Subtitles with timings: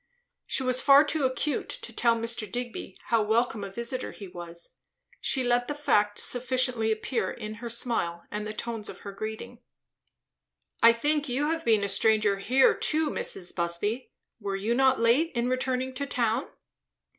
[0.47, 2.51] She was far too acute to tell Mr.
[2.51, 4.73] Digby how welcome a visiter he was.
[5.19, 9.59] She let the fact sufficiently appear in her smile and the tones of her greeting.
[10.81, 13.53] "I think, you have been a stranger here too, Mrs.
[13.55, 14.09] Busby.
[14.39, 16.47] Were you not late in returning to town?"